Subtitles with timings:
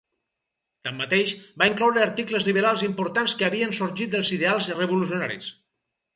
[0.87, 5.55] Tanmateix, va incloure articles liberals importants que havien sorgit dels ideals revolucionaris.